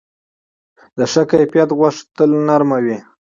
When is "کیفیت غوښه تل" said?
1.31-2.31